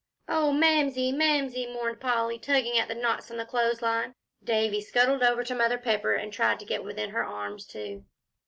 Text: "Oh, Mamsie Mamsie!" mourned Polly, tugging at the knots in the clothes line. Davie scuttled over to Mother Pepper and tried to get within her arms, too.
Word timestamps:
"Oh, 0.27 0.51
Mamsie 0.51 1.11
Mamsie!" 1.11 1.67
mourned 1.71 1.99
Polly, 1.99 2.39
tugging 2.39 2.75
at 2.75 2.87
the 2.87 2.95
knots 2.95 3.29
in 3.29 3.37
the 3.37 3.45
clothes 3.45 3.83
line. 3.83 4.15
Davie 4.43 4.81
scuttled 4.81 5.21
over 5.21 5.43
to 5.43 5.53
Mother 5.53 5.77
Pepper 5.77 6.15
and 6.15 6.33
tried 6.33 6.57
to 6.57 6.65
get 6.65 6.83
within 6.83 7.11
her 7.11 7.23
arms, 7.23 7.67
too. 7.67 8.03